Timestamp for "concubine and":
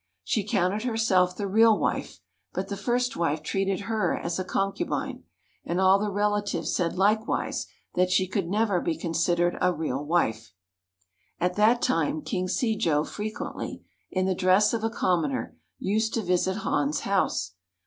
4.43-5.79